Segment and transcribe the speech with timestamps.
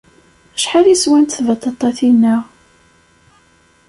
[0.55, 2.35] Acḥal i swant tbaṭaṭatin-a?